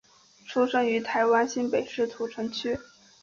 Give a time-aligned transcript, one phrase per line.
[0.47, 2.75] 出生于台湾新北市土城区。